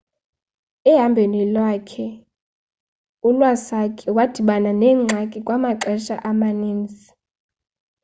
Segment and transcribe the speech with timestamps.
[0.91, 2.07] ehambhweni lwakhe
[3.27, 7.07] u-iwasaki wadibana neengxaki kwamaxesha amaninzi